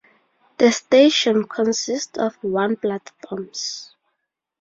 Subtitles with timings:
[0.57, 3.93] The station consists of one platforms.